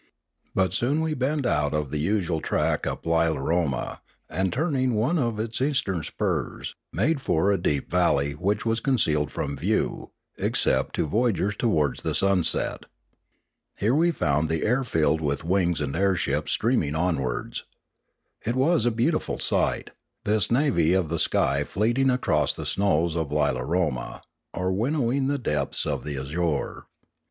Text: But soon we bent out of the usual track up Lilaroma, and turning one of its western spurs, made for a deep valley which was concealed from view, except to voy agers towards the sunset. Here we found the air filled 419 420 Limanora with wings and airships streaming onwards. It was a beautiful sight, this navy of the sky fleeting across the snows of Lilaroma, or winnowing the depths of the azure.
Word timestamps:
But 0.55 0.73
soon 0.73 1.01
we 1.01 1.13
bent 1.13 1.45
out 1.45 1.75
of 1.75 1.91
the 1.91 1.99
usual 1.99 2.41
track 2.41 2.87
up 2.87 3.05
Lilaroma, 3.05 4.01
and 4.31 4.51
turning 4.51 4.95
one 4.95 5.19
of 5.19 5.39
its 5.39 5.61
western 5.61 6.01
spurs, 6.01 6.73
made 6.91 7.21
for 7.21 7.51
a 7.51 7.61
deep 7.61 7.87
valley 7.91 8.31
which 8.31 8.65
was 8.65 8.79
concealed 8.79 9.29
from 9.31 9.55
view, 9.55 10.09
except 10.39 10.95
to 10.95 11.05
voy 11.05 11.27
agers 11.29 11.55
towards 11.55 12.01
the 12.01 12.15
sunset. 12.15 12.85
Here 13.77 13.93
we 13.93 14.09
found 14.09 14.49
the 14.49 14.63
air 14.65 14.83
filled 14.83 15.19
419 15.19 15.21
420 15.21 15.21
Limanora 15.21 15.27
with 15.27 15.51
wings 15.51 15.81
and 15.81 15.95
airships 15.95 16.51
streaming 16.51 16.95
onwards. 16.95 17.65
It 18.43 18.55
was 18.55 18.87
a 18.87 18.89
beautiful 18.89 19.37
sight, 19.37 19.91
this 20.23 20.49
navy 20.49 20.93
of 20.95 21.09
the 21.09 21.19
sky 21.19 21.63
fleeting 21.63 22.09
across 22.09 22.53
the 22.55 22.65
snows 22.65 23.15
of 23.15 23.31
Lilaroma, 23.31 24.23
or 24.51 24.71
winnowing 24.73 25.27
the 25.27 25.37
depths 25.37 25.85
of 25.85 26.03
the 26.03 26.17
azure. 26.17 26.87